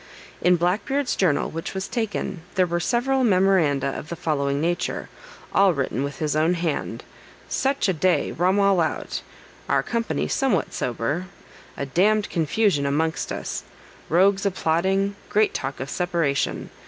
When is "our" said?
9.69-9.83